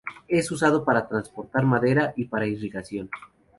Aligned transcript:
Es 0.27 0.49
usado 0.49 0.83
para 0.83 1.07
transportar 1.07 1.63
madera 1.63 2.11
y 2.17 2.25
para 2.25 2.47
irrigación. 2.47 3.07